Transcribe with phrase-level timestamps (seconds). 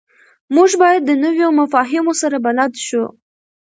[0.55, 3.03] موږ باید د نویو مفاهیمو سره بلد شو.